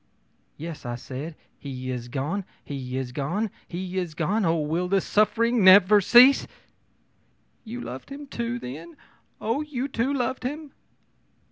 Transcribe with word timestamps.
ō'Yes!' 0.59 0.83
I 0.83 0.95
said, 0.95 1.35
'he 1.59 1.91
is 1.91 2.07
gone, 2.07 2.43
he 2.65 2.97
is 2.97 3.11
gone, 3.11 3.51
he 3.67 3.99
is 3.99 4.15
gone 4.15 4.45
oh, 4.45 4.57
will 4.59 4.87
this 4.87 5.05
suffering 5.05 5.63
never 5.63 6.01
cease!' 6.01 6.47
ō'You 7.67 7.83
loved 7.83 8.09
him, 8.09 8.27
then! 8.57 8.97
Oh, 9.39 9.61
you 9.61 9.87
too 9.87 10.11
loved 10.11 10.41
him!' 10.41 10.71